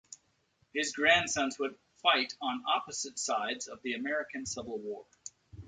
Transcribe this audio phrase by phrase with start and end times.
[0.73, 5.05] His grandsons would fight on opposite sides in the American Civil War.